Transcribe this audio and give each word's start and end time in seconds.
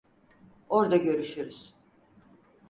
Orda 0.69 0.97
görüşürüz. 0.97 1.73